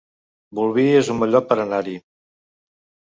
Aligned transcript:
Bolvir 0.59 0.85
es 1.01 1.11
un 1.15 1.21
bon 1.23 1.31
lloc 1.35 1.45
per 1.51 1.57
anar-hi 1.65 1.93